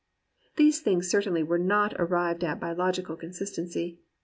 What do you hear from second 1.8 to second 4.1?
arrived at by logical consistency.